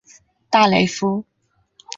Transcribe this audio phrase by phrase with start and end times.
[0.49, 1.23] 大雷夫。